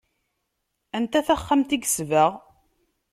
[0.97, 2.31] Anta taxxamt i yesbeɣ?